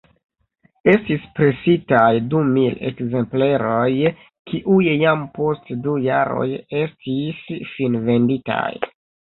[0.93, 3.85] Estis presitaj dumil ekzempleroj,
[4.53, 6.51] kiuj jam post du jaroj
[6.85, 7.45] estis
[7.79, 8.71] finvenditaj.